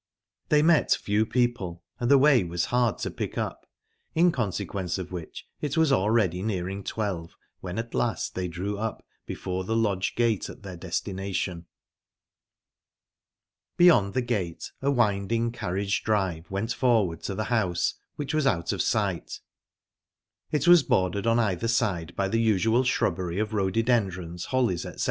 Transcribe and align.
They 0.49 0.63
met 0.63 0.93
few 0.93 1.27
people, 1.27 1.83
and 1.99 2.09
the 2.09 2.17
way 2.17 2.43
was 2.43 2.65
hard 2.73 2.97
to 3.05 3.11
pick 3.11 3.37
up, 3.37 3.67
in 4.15 4.31
consequence 4.31 4.97
of 4.97 5.11
which 5.11 5.45
it 5.61 5.77
was 5.77 5.91
already 5.91 6.41
nearing 6.41 6.83
twelve 6.83 7.35
when 7.59 7.77
at 7.77 7.93
last 7.93 8.33
they 8.33 8.47
drew 8.47 8.79
up 8.79 9.05
before 9.27 9.63
the 9.63 9.75
lodge 9.75 10.15
gate 10.15 10.49
at 10.49 10.63
their 10.63 10.75
destination. 10.75 11.67
Beyond 13.77 14.15
the 14.15 14.23
gate 14.23 14.71
a 14.81 14.89
winding 14.89 15.51
carriage 15.51 16.01
drive 16.03 16.49
went 16.49 16.73
forward 16.73 17.21
to 17.25 17.35
the 17.35 17.43
house, 17.53 17.93
which 18.15 18.33
was 18.33 18.47
out 18.47 18.71
of 18.71 18.81
sight; 18.81 19.39
it 20.49 20.67
was 20.67 20.81
bordered 20.81 21.27
on 21.27 21.37
either 21.37 21.67
side 21.67 22.15
by 22.15 22.27
the 22.27 22.41
usual 22.41 22.83
shrubbery 22.83 23.37
of 23.37 23.53
rhododendrons, 23.53 24.45
hollies, 24.45 24.83
etc. 24.83 24.99